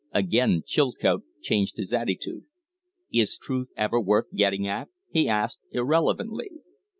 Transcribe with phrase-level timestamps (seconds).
[0.15, 2.45] Again Chilcote changed his attitude.
[3.13, 6.49] "Is truth ever worth getting at?" he asked, irrelevantly.